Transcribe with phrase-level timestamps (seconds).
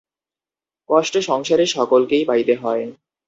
[0.89, 2.83] কষ্ট সংসারে সকলকেই পাইতে হয়।